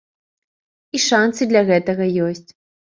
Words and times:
І 0.97 1.03
шанцы 1.07 1.41
для 1.55 1.65
гэтага 1.71 2.13
ёсць. 2.29 2.47